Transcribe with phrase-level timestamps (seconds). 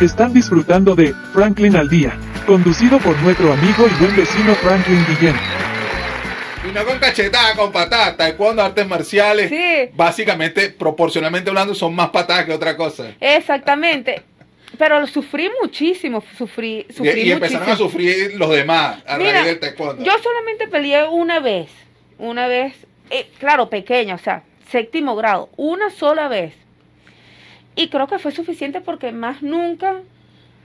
[0.00, 2.16] Están disfrutando de Franklin al Día,
[2.46, 5.34] conducido por nuestro amigo y buen vecino Franklin Guillén.
[6.68, 8.16] Y no con cachetada, con patada.
[8.16, 9.48] Taekwondo, artes marciales.
[9.48, 9.90] Sí.
[9.96, 13.12] Básicamente, proporcionalmente hablando, son más patadas que otra cosa.
[13.18, 14.22] Exactamente.
[14.78, 19.32] Pero lo sufrí muchísimo, sufrí, Y, sufrí y empezaron a sufrir los demás a Mira,
[19.32, 20.04] raíz del taekwondo.
[20.04, 21.70] Yo solamente peleé una vez,
[22.18, 22.72] una vez,
[23.10, 26.54] eh, claro, pequeña, o sea, séptimo grado, una sola vez.
[27.78, 30.00] Y creo que fue suficiente porque más nunca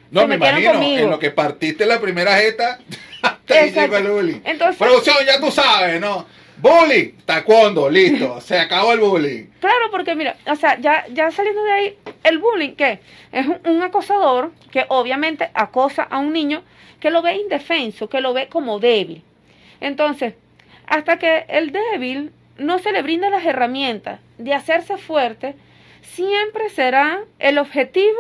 [0.10, 1.04] no, se me imagino, conmigo.
[1.04, 2.80] en lo que partiste la primera jeta,
[3.22, 4.40] hasta ahí llegó el bullying.
[4.44, 6.26] Entonces- Producción, ya tú sabes, ¿no?
[6.58, 9.46] Bullying, taekwondo, listo, se acabó el bullying.
[9.60, 13.00] Claro, porque mira, o sea, ya, ya saliendo de ahí, el bullying, que
[13.32, 16.64] es un, un acosador que obviamente acosa a un niño
[17.00, 19.22] que lo ve indefenso, que lo ve como débil.
[19.82, 20.34] Entonces,
[20.88, 25.56] hasta que el débil no se le brinda las herramientas de hacerse fuerte,
[26.04, 28.18] siempre será el objetivo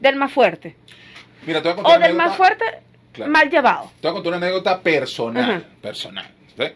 [0.00, 0.76] del más fuerte.
[1.46, 2.64] Mira, te voy a contar O del más fuerte
[3.12, 3.30] Claro.
[3.32, 3.90] mal llevado.
[4.00, 5.50] Te voy a contar una anécdota personal.
[5.50, 5.62] Ajá.
[5.80, 6.30] Personal.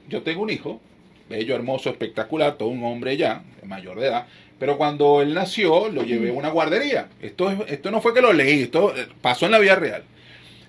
[0.08, 0.80] Yo tengo un hijo,
[1.28, 4.26] bello, hermoso, espectacular, todo un hombre ya, mayor de edad.
[4.58, 7.08] Pero cuando él nació, lo llevé a una guardería.
[7.22, 10.04] Esto, es- esto no fue que lo leí, esto eh, pasó en la vida real.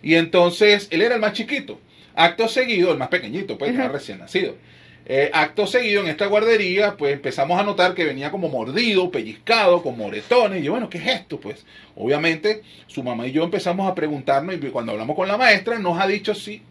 [0.01, 1.79] Y entonces, él era el más chiquito.
[2.15, 3.97] Acto seguido, el más pequeñito, pues, estaba Ujú.
[3.97, 4.55] recién nacido.
[5.05, 9.81] Eh, acto seguido, en esta guardería, pues empezamos a notar que venía como mordido, pellizcado,
[9.81, 10.61] con moretones.
[10.61, 11.39] Y yo, bueno, ¿qué es esto?
[11.39, 15.79] Pues, obviamente, su mamá y yo empezamos a preguntarnos, y cuando hablamos con la maestra,
[15.79, 16.61] nos ha dicho sí.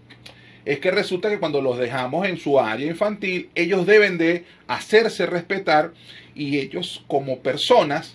[0.64, 5.26] Es que resulta que cuando los dejamos en su área infantil, ellos deben de hacerse
[5.26, 5.92] respetar
[6.34, 8.14] y ellos como personas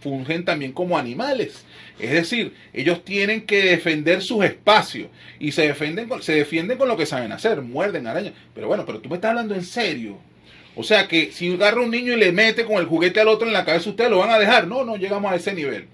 [0.00, 1.64] Fungen también como animales.
[1.98, 6.88] Es decir, ellos tienen que defender sus espacios y se defienden con, se defienden con
[6.88, 8.34] lo que saben hacer, muerden arañas.
[8.54, 10.18] Pero bueno, pero tú me estás hablando en serio.
[10.76, 13.48] O sea que si agarra un niño y le mete con el juguete al otro
[13.48, 14.68] en la cabeza, ustedes lo van a dejar.
[14.68, 15.88] No, no llegamos a ese nivel.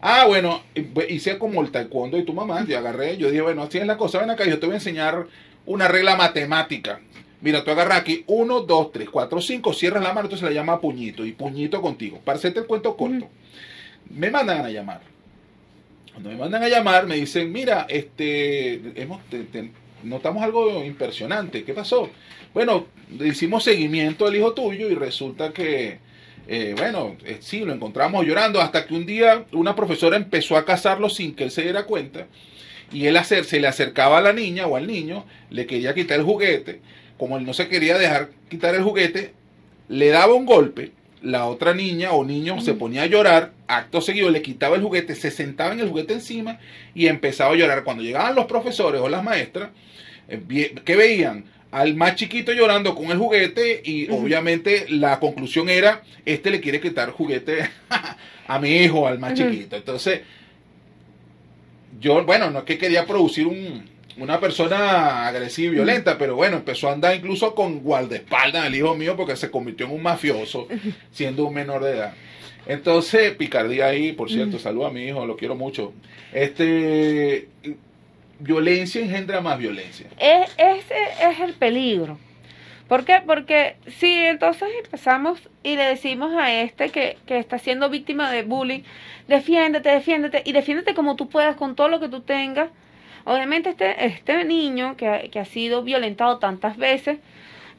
[0.00, 0.62] Ah, bueno,
[0.94, 3.86] pues, hice como el taekwondo y tu mamá, yo agarré, yo dije, bueno, así es
[3.86, 5.26] la cosa, ven acá, yo te voy a enseñar
[5.66, 7.00] una regla matemática.
[7.42, 10.60] Mira, tú agarras aquí 1, 2, 3, 4, 5, cierras la mano, entonces se la
[10.60, 12.20] llama puñito y puñito contigo.
[12.24, 13.28] Para hacerte el cuento corto.
[14.10, 15.00] Me mandan a llamar.
[16.12, 19.70] Cuando me mandan a llamar, me dicen, mira, este, hemos, te- te-
[20.02, 21.64] notamos algo impresionante.
[21.64, 22.10] ¿Qué pasó?
[22.52, 22.86] Bueno,
[23.18, 25.98] le hicimos seguimiento al hijo tuyo y resulta que,
[26.48, 30.64] eh, bueno, eh, sí, lo encontramos llorando hasta que un día una profesora empezó a
[30.64, 32.26] casarlo sin que él se diera cuenta
[32.92, 36.18] y él hacer, se le acercaba a la niña o al niño, le quería quitar
[36.18, 36.80] el juguete,
[37.20, 39.34] como él no se quería dejar quitar el juguete,
[39.90, 44.30] le daba un golpe, la otra niña o niño se ponía a llorar, acto seguido
[44.30, 46.58] le quitaba el juguete, se sentaba en el juguete encima
[46.94, 47.84] y empezaba a llorar.
[47.84, 49.68] Cuando llegaban los profesores o las maestras,
[50.28, 51.44] eh, ¿qué veían?
[51.70, 56.80] Al más chiquito llorando con el juguete y obviamente la conclusión era, este le quiere
[56.80, 57.68] quitar juguete
[58.46, 59.76] a mi hijo, al más chiquito.
[59.76, 60.22] Entonces,
[62.00, 63.84] yo, bueno, no es que quería producir un,
[64.20, 68.94] una persona agresiva y violenta, pero bueno, empezó a andar incluso con guardaespaldas al hijo
[68.94, 70.68] mío porque se convirtió en un mafioso
[71.10, 72.14] siendo un menor de edad.
[72.66, 75.92] Entonces, picardía ahí, por cierto, saludo a mi hijo, lo quiero mucho.
[76.32, 77.48] Este,
[78.38, 80.06] violencia engendra más violencia.
[80.18, 80.94] E- ese
[81.30, 82.18] es el peligro.
[82.86, 83.22] ¿Por qué?
[83.24, 88.42] Porque si entonces empezamos y le decimos a este que, que está siendo víctima de
[88.42, 88.80] bullying,
[89.28, 92.68] defiéndete, defiéndete y defiéndete como tú puedas con todo lo que tú tengas.
[93.24, 97.18] Obviamente este, este niño que, ha- que ha sido violentado tantas veces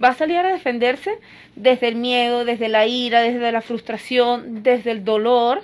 [0.03, 1.11] va a salir a defenderse
[1.55, 5.61] desde el miedo, desde la ira, desde la frustración, desde el dolor.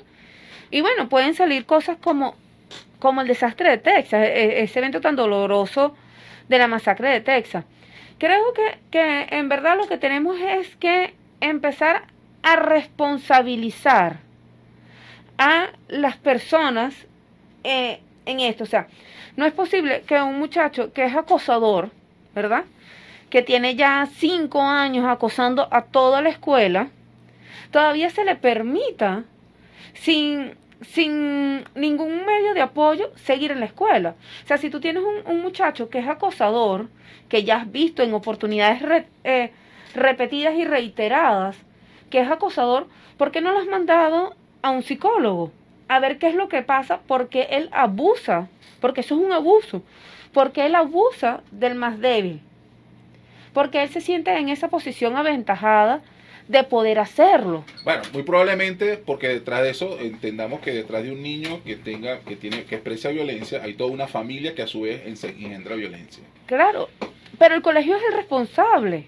[0.71, 2.35] Y bueno, pueden salir cosas como,
[2.99, 5.95] como el desastre de Texas, e- ese evento tan doloroso
[6.49, 7.65] de la masacre de Texas.
[8.19, 12.03] Creo que, que en verdad lo que tenemos es que empezar
[12.43, 14.17] a responsabilizar
[15.37, 16.93] a las personas
[17.63, 18.63] eh, en esto.
[18.63, 18.87] O sea,
[19.37, 21.91] no es posible que un muchacho que es acosador,
[22.35, 22.65] ¿verdad?
[23.29, 26.89] Que tiene ya cinco años acosando a toda la escuela,
[27.71, 29.23] todavía se le permita,
[29.93, 34.15] sin, sin ningún medio de apoyo, seguir en la escuela.
[34.43, 36.87] O sea, si tú tienes un, un muchacho que es acosador,
[37.29, 39.51] que ya has visto en oportunidades eh,
[39.93, 41.57] repetidas y reiteradas,
[42.09, 42.87] que es acosador,
[43.17, 45.51] ¿por qué no lo has mandado a un psicólogo?
[45.87, 48.49] A ver qué es lo que pasa, porque él abusa,
[48.81, 49.81] porque eso es un abuso,
[50.33, 52.41] porque él abusa del más débil,
[53.53, 56.01] porque él se siente en esa posición aventajada
[56.47, 57.63] de poder hacerlo.
[57.83, 62.19] Bueno, muy probablemente porque detrás de eso entendamos que detrás de un niño que tenga,
[62.21, 66.23] que tiene, que expresa violencia, hay toda una familia que a su vez engendra violencia.
[66.45, 66.89] Claro,
[67.37, 69.07] pero el colegio es el responsable,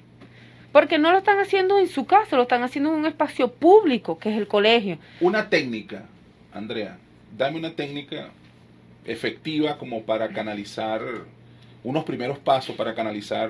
[0.72, 4.20] porque no lo están haciendo en su casa, lo están haciendo en un espacio público,
[4.20, 4.98] que es el colegio.
[5.22, 6.06] Una técnica,
[6.54, 6.98] Andrea,
[7.38, 8.30] dame una técnica
[9.06, 11.02] efectiva como para canalizar
[11.84, 13.50] unos primeros pasos para canalizar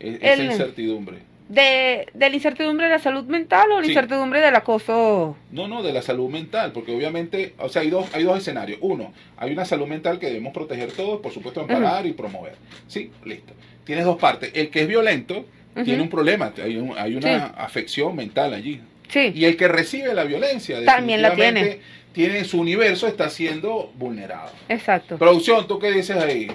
[0.00, 1.18] eh, esa El- incertidumbre?
[1.46, 3.90] De, de la incertidumbre de la salud mental o la Sí.
[3.90, 5.36] incertidumbre del acoso.
[5.52, 8.78] No, no, de la salud mental, porque obviamente, o sea, hay dos, hay dos escenarios.
[8.80, 12.54] Uno, hay una salud mental que debemos proteger todos, por supuesto, amparar y promover.
[12.88, 13.52] Sí, listo.
[13.84, 14.52] Tienes dos partes.
[14.54, 15.44] El que es violento
[15.84, 17.52] tiene un problema, hay, un- hay una Sí.
[17.58, 18.80] afección mental allí.
[19.14, 21.80] Sí, Y el que recibe la violencia También la definitivamente
[22.12, 24.50] tiene su universo está siendo vulnerado.
[24.68, 25.16] exacto.
[25.18, 26.48] Producción, ¿tú qué dices ahí?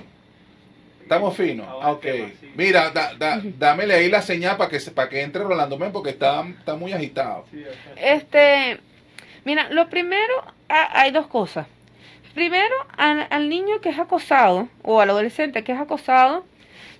[1.01, 1.67] Estamos finos.
[1.81, 2.06] Ah, ok.
[2.56, 5.91] Mira, da, da, dámele ahí la señal para que, se- para que entre Rolando Men
[5.91, 7.45] porque está, está muy agitado.
[7.95, 8.79] Este,
[9.45, 10.33] mira, lo primero,
[10.67, 11.65] ha- hay dos cosas.
[12.35, 16.45] Primero, al, al niño que es acosado o al adolescente que es acosado,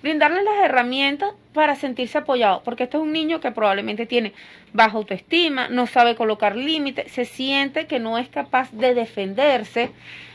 [0.02, 4.32] brindarle las herramientas para sentirse apoyado, porque este es un niño que probablemente tiene
[4.72, 9.90] baja autoestima, no sabe colocar límites, se siente que no es capaz de defenderse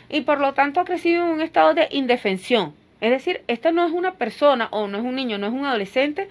[0.10, 2.74] y por lo tanto ha crecido en un estado de indefensión.
[3.02, 5.66] Es decir, esta no es una persona o no es un niño, no es un
[5.66, 6.28] adolescente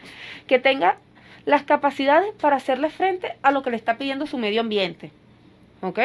[0.47, 0.97] que tenga
[1.45, 5.11] las capacidades para hacerle frente a lo que le está pidiendo su medio ambiente.
[5.83, 6.01] ¿Ok?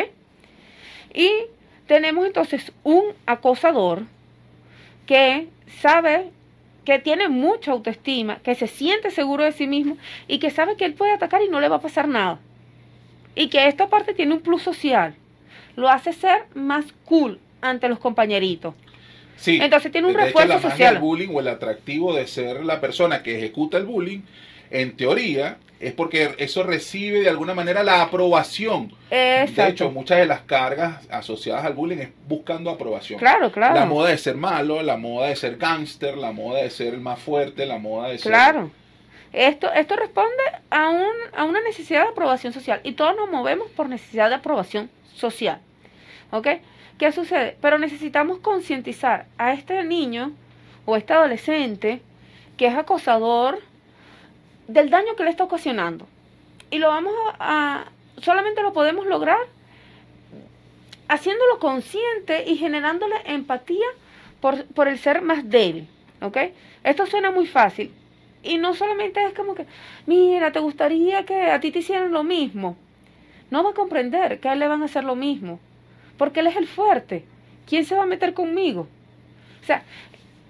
[1.14, 1.32] Y
[1.88, 4.04] tenemos entonces un acosador
[5.06, 5.48] que
[5.82, 6.30] sabe
[6.90, 9.96] que tiene mucha autoestima, que se siente seguro de sí mismo
[10.28, 12.40] y que sabe que él puede atacar y no le va a pasar nada.
[13.36, 15.14] Y que esta parte tiene un plus social.
[15.76, 18.74] Lo hace ser más cool ante los compañeritos.
[19.36, 19.60] Sí.
[19.62, 20.94] Entonces tiene un De hecho, refuerzo la magia social.
[20.96, 24.22] del bullying o el atractivo de ser la persona que ejecuta el bullying,
[24.72, 28.92] en teoría, es porque eso recibe de alguna manera la aprobación.
[29.10, 33.20] De hecho, muchas de las cargas asociadas al bullying es buscando aprobación.
[33.20, 33.76] Claro, claro.
[33.76, 37.00] La moda de ser malo, la moda de ser gángster, la moda de ser el
[37.00, 38.32] más fuerte, la moda de ser...
[38.32, 38.72] Claro.
[39.32, 43.70] Esto, esto responde a, un, a una necesidad de aprobación social y todos nos movemos
[43.72, 45.60] por necesidad de aprobación social.
[46.32, 46.48] ¿Ok?
[46.98, 47.56] ¿Qué sucede?
[47.62, 50.34] Pero necesitamos concientizar a este niño
[50.86, 52.02] o este adolescente
[52.58, 53.60] que es acosador
[54.70, 56.08] del daño que le está ocasionando.
[56.70, 57.86] Y lo vamos a,
[58.22, 59.40] solamente lo podemos lograr
[61.08, 63.88] haciéndolo consciente y generándole empatía
[64.40, 65.88] por, por el ser más débil.
[66.22, 66.38] ¿Ok?
[66.84, 67.92] Esto suena muy fácil.
[68.44, 69.66] Y no solamente es como que,
[70.06, 72.78] mira, te gustaría que a ti te hicieran lo mismo.
[73.50, 75.60] No va a comprender que a él le van a hacer lo mismo.
[76.18, 77.26] Porque él es el fuerte.
[77.68, 78.88] ¿Quién se va a meter conmigo?
[79.64, 79.84] O sea,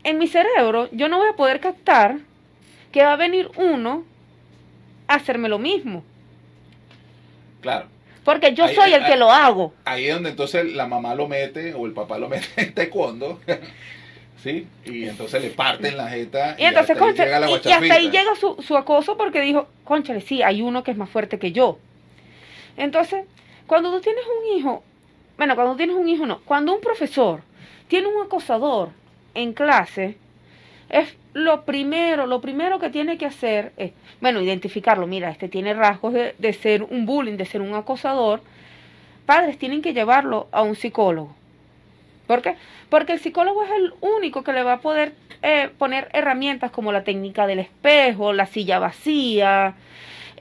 [0.04, 2.19] en mi cerebro yo no voy a poder captar
[2.91, 4.03] que va a venir uno
[5.07, 6.03] a hacerme lo mismo.
[7.62, 7.88] Claro.
[8.24, 9.74] Porque yo Ahí- soy el ahí- que lo hago.
[9.86, 13.39] Ahí es donde entonces la mamá lo mete o el papá lo mete en taekwondo.
[14.44, 14.68] ¿Sí?
[14.86, 16.56] Y entonces le parten la jeta.
[16.57, 19.18] Y entonces, hasta ahí concha, llega la y, y hasta ahí llega su, su acoso
[19.18, 21.77] porque dijo, conchale, sí, hay uno que es más fuerte que yo.
[22.77, 23.25] Entonces,
[23.68, 24.81] cuando tú tienes un hijo,
[25.38, 27.41] bueno, cuando tienes un hijo no, cuando un profesor
[27.89, 28.91] tiene un acosador
[29.33, 30.15] en clase,
[30.89, 35.74] es lo primero, lo primero que tiene que hacer es, bueno, identificarlo, mira, este tiene
[35.74, 38.41] rasgos de, de ser un bullying, de ser un acosador,
[39.25, 41.36] padres tienen que llevarlo a un psicólogo.
[42.25, 42.56] ¿Por qué?
[42.89, 46.91] Porque el psicólogo es el único que le va a poder eh, poner herramientas como
[46.91, 49.75] la técnica del espejo, la silla vacía,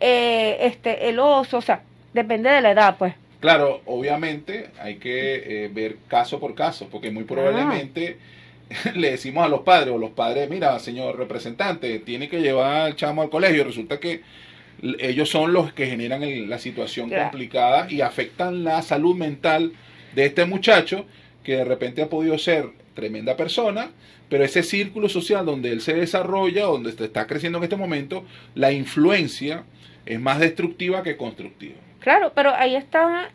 [0.00, 3.14] eh, este, el oso, o sea, depende de la edad, pues.
[3.40, 8.19] Claro, obviamente hay que eh, ver caso por caso, porque muy probablemente
[8.94, 12.96] le decimos a los padres, o los padres, mira, señor representante, tiene que llevar al
[12.96, 13.65] chamo al colegio.
[13.65, 14.20] Resulta que
[15.01, 19.72] ellos son los que generan el- la situación complicada y afectan la salud mental
[20.15, 21.05] de este muchacho
[21.43, 23.91] que de repente ha podido ser tremenda persona,
[24.29, 28.70] pero ese círculo social donde él se desarrolla, donde está creciendo en este momento, la
[28.72, 29.65] influencia
[30.05, 31.77] es más destructiva que constructiva.
[32.01, 33.31] Claro, pero ahí está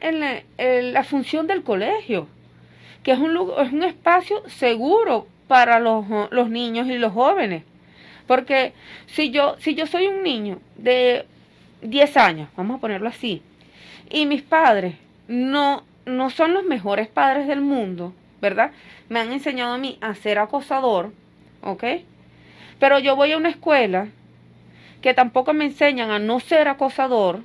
[0.60, 2.28] la función del colegio,
[3.04, 7.64] que es un, lu- es un espacio seguro para los, los niños y los jóvenes.
[8.28, 8.74] Porque
[9.08, 11.26] si yo, si yo soy un niño de
[11.82, 13.42] 10 años, vamos a ponerlo así,
[14.10, 14.96] y mis padres
[15.28, 18.72] no, no son los mejores padres del mundo, ¿verdad?
[19.10, 21.12] Me han enseñado a mí a ser acosador,
[21.62, 21.84] ¿ok?
[22.80, 24.08] Pero yo voy a una escuela
[25.02, 27.42] que tampoco me enseñan a no ser acosador,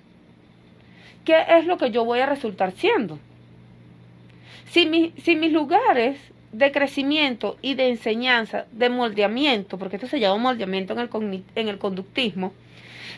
[1.24, 3.18] ¿qué es lo que yo voy a resultar siendo?
[4.70, 6.18] Si, mi- si mis lugares
[6.52, 11.68] de crecimiento y de enseñanza, de moldeamiento, porque esto se llama moldeamiento en el, en
[11.68, 12.52] el conductismo,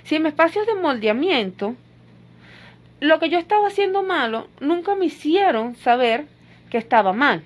[0.04, 1.75] si en mis espacios de moldeamiento,
[3.00, 6.26] lo que yo estaba haciendo malo, nunca me hicieron saber
[6.71, 7.42] que estaba mal.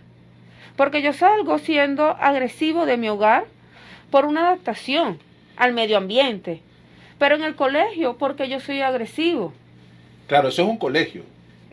[0.76, 3.44] Porque yo salgo siendo agresivo de mi hogar
[4.10, 5.18] por una adaptación
[5.56, 6.60] al medio ambiente.
[7.18, 9.52] Pero en el colegio, porque yo soy agresivo.
[10.26, 11.22] Claro, eso es un colegio.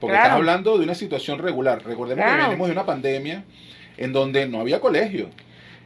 [0.01, 0.25] Porque Claro.
[0.25, 1.81] estás hablando de una situación regular.
[1.85, 2.37] Recordemos Claro.
[2.41, 3.43] que venimos de una pandemia
[3.97, 5.29] en donde no había colegio.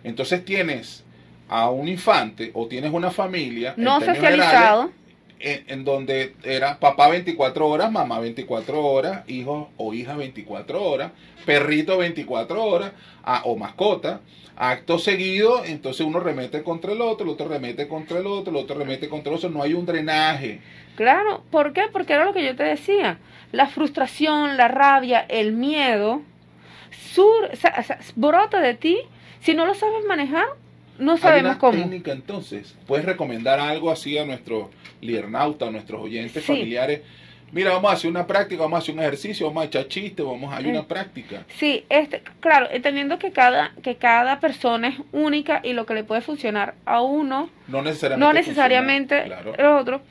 [0.04, 1.04] Entonces tienes
[1.50, 4.84] a un infante o tienes una familia No en socializado.
[4.84, 4.96] generales,
[5.40, 11.12] en, donde era papá 24 horas, mamá 24 horas, hijo o hija 24 horas,
[11.46, 12.92] perrito 24 horas
[13.24, 14.22] a- o mascota.
[14.58, 18.58] Acto seguido, entonces uno remete contra el otro, el otro remete contra el otro, el
[18.64, 20.62] otro remete contra el otro, no hay un drenaje.
[20.96, 21.84] Claro, ¿por qué?
[21.92, 23.18] Porque era lo que yo te decía.
[23.52, 26.22] La frustración, la rabia, el miedo,
[27.14, 27.50] sur,
[28.16, 28.98] brota de ti.
[29.42, 30.46] Si no lo sabes manejar,
[31.00, 31.78] no Hay sabemos una cómo.
[31.84, 32.76] técnica entonces.
[32.88, 34.70] ¿Puedes recomendar algo así a nuestros
[35.02, 36.48] liernautas, a nuestros oyentes Sí.
[36.54, 37.02] familiares?
[37.52, 40.26] Mira, vamos a hacer una práctica, vamos a hacer un ejercicio, vamos a echar chistes,
[40.26, 40.86] vamos a hay una Eh.
[40.88, 41.44] práctica.
[41.58, 46.04] Sí, este, claro, entendiendo que cada, que cada persona es única y lo que le
[46.04, 48.26] puede funcionar a uno, No necesariamente.
[48.28, 49.58] no necesariamente funciona, claro.
[49.58, 50.02] el otro.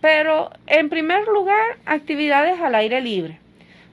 [0.00, 3.38] Pero en primer lugar, actividades al aire libre.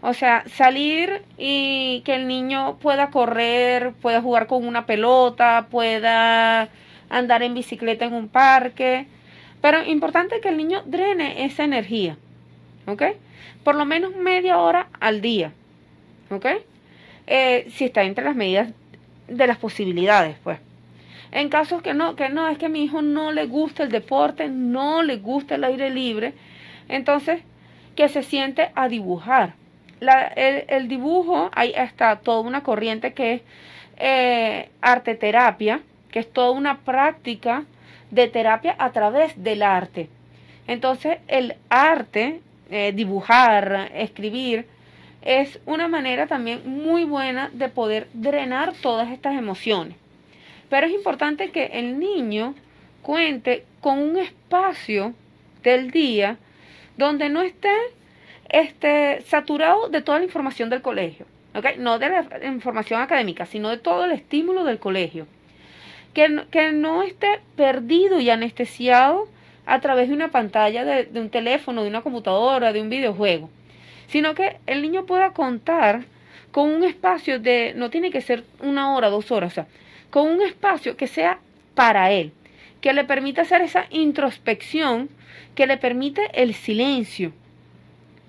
[0.01, 6.69] O sea, salir y que el niño pueda correr, pueda jugar con una pelota, pueda
[7.09, 9.05] andar en bicicleta en un parque.
[9.61, 12.17] Pero importante que el niño drene esa energía.
[12.87, 13.03] ¿Ok?
[13.63, 15.53] Por lo menos media hora al día.
[16.31, 16.47] ¿Ok?
[17.27, 18.69] Eh, si está entre las medidas
[19.27, 20.59] de las posibilidades, pues.
[21.31, 23.89] En casos que no, que no, es que a mi hijo no le gusta el
[23.89, 26.33] deporte, no le gusta el aire libre,
[26.89, 27.41] entonces
[27.95, 29.53] que se siente a dibujar.
[30.01, 33.41] El, dibujo, ahí está toda una corriente que es
[33.97, 37.65] eh, arte terapia, que es toda una práctica
[38.09, 40.09] de terapia a través del arte.
[40.67, 42.41] Entonces el arte,
[42.71, 44.65] eh, dibujar, escribir,
[45.21, 49.95] es una manera también muy buena de poder drenar todas estas emociones.
[50.69, 52.55] Pero es importante que el niño
[53.03, 55.13] cuente con un espacio
[55.63, 56.37] del día
[56.97, 57.73] donde no esté
[58.51, 61.25] este, saturado de toda la información del colegio.
[61.55, 61.77] ¿ok?
[61.77, 65.25] No de la información académica, sino de todo el estímulo del colegio.
[66.13, 69.27] Que, que no esté perdido y anestesiado
[69.65, 73.49] a través de una pantalla, de, de un teléfono, de una computadora, de un videojuego.
[74.07, 76.03] Sino que el niño pueda contar
[76.51, 79.67] con un espacio de, no tiene que ser una hora, dos horas, o sea,
[80.09, 81.39] con un espacio que sea
[81.75, 82.33] para él,
[82.81, 85.09] que le permita hacer esa introspección,
[85.55, 87.31] que le permite el silencio.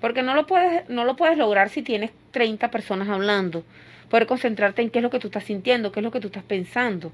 [0.02, 3.64] Porque no lo puedes, no lo puedes lograr si tienes 30 personas hablando.
[4.10, 6.26] Poder concentrarte en qué es lo que tú estás sintiendo, qué es lo que tú
[6.26, 7.12] estás pensando.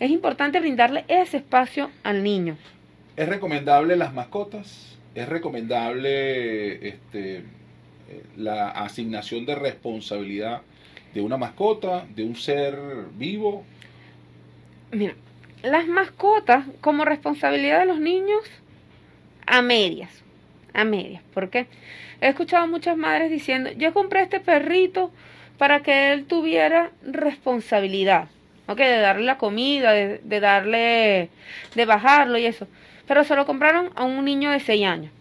[0.00, 2.58] Es importante brindarle ese espacio al niño.
[3.16, 4.98] ¿Es recomendable las mascotas?
[5.14, 7.44] ¿Es recomendable este, eh,
[8.36, 10.62] la asignación de responsabilidad
[11.14, 12.76] de una mascota, de un ser
[13.16, 13.64] vivo?
[14.90, 15.14] Mira,
[15.62, 18.42] las mascotas como responsabilidad de los niños
[19.46, 20.25] a medias,
[20.76, 21.66] a medias, porque
[22.20, 25.10] he escuchado muchas madres diciendo, yo compré este perrito
[25.58, 28.28] para que él tuviera responsabilidad,
[28.68, 28.78] ¿ok?
[28.78, 31.30] De darle la comida, de, darle,
[31.74, 32.68] de bajarlo y eso,
[33.06, 35.12] pero se lo compraron a un niño de 6 años.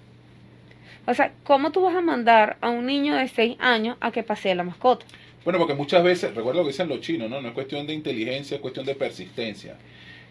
[1.07, 4.23] O sea, ¿cómo tú vas a mandar a un niño de 6 años a que
[4.23, 5.05] pasee la mascota?
[5.43, 7.39] Bueno, porque muchas veces, recuerdo lo que dicen los chinos, ¿no?
[7.41, 9.75] No es cuestión de inteligencia, es cuestión de persistencia.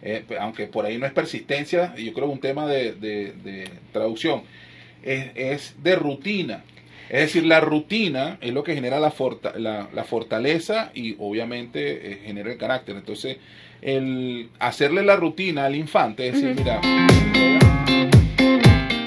[0.03, 4.43] Eh, aunque por ahí no es persistencia, yo creo que un tema de- de traducción,
[5.05, 6.65] es, es de rutina.
[7.09, 12.13] Es decir, la rutina es lo que genera la, forta- la, la fortaleza y obviamente
[12.13, 12.97] eh, genera el carácter.
[12.97, 13.37] Entonces,
[13.83, 16.81] el hacerle la rutina al infante, es decir, mira,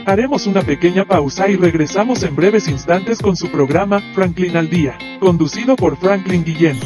[0.05, 4.97] Haremos una pequeña pausa y regresamos en breves instantes con su programa Franklin al Día,
[5.19, 6.79] conducido por Franklin Guillén.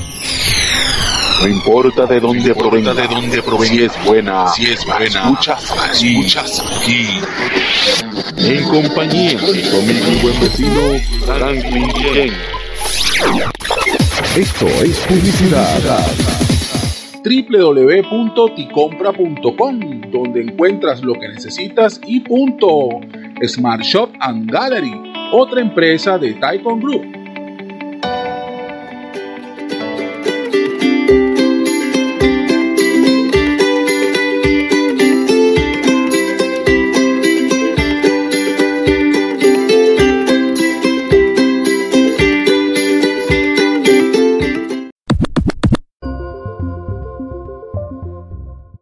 [1.41, 5.75] No importa de dónde provenga, de dónde provenga, si es buena, si es buena, escuchas
[5.75, 7.07] la aquí, escuchas aquí.
[8.37, 12.31] en compañía de amigo y buen vecino Franklin Guillén.
[14.37, 16.05] Esto es publicidad.
[17.23, 22.99] www.ticompra.com, donde encuentras lo que necesitas y punto.
[23.47, 24.93] Smart Shop and Gallery,
[25.33, 27.20] otra empresa de Taikon Group.